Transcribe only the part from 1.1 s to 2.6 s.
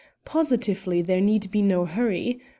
need be no hurry.